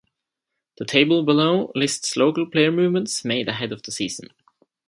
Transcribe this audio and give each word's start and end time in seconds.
The 0.79 0.85
table 0.85 1.21
below 1.21 1.71
lists 1.75 2.17
local 2.17 2.47
player 2.47 2.71
movements 2.71 3.23
made 3.23 3.47
ahead 3.47 3.71
of 3.71 3.83
the 3.83 3.91
season. 3.91 4.29